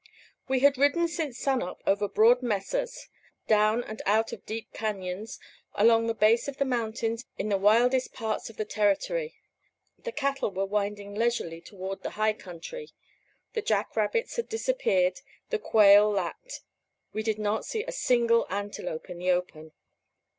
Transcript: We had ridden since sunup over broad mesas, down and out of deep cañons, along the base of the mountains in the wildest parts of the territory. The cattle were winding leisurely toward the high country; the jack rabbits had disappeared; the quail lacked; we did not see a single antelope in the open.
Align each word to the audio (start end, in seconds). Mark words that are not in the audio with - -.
We 0.47 0.61
had 0.61 0.79
ridden 0.79 1.07
since 1.07 1.37
sunup 1.37 1.83
over 1.85 2.07
broad 2.07 2.41
mesas, 2.41 3.07
down 3.45 3.83
and 3.83 4.01
out 4.07 4.33
of 4.33 4.43
deep 4.47 4.73
cañons, 4.73 5.37
along 5.75 6.07
the 6.07 6.15
base 6.15 6.47
of 6.47 6.57
the 6.57 6.65
mountains 6.65 7.25
in 7.37 7.49
the 7.49 7.57
wildest 7.59 8.11
parts 8.11 8.49
of 8.49 8.57
the 8.57 8.65
territory. 8.65 9.35
The 9.99 10.11
cattle 10.11 10.49
were 10.49 10.65
winding 10.65 11.13
leisurely 11.13 11.61
toward 11.61 12.01
the 12.01 12.09
high 12.17 12.33
country; 12.33 12.89
the 13.53 13.61
jack 13.61 13.95
rabbits 13.95 14.37
had 14.37 14.49
disappeared; 14.49 15.21
the 15.51 15.59
quail 15.59 16.09
lacked; 16.09 16.61
we 17.13 17.21
did 17.21 17.37
not 17.37 17.63
see 17.63 17.83
a 17.83 17.91
single 17.91 18.47
antelope 18.49 19.07
in 19.07 19.19
the 19.19 19.29
open. 19.29 19.71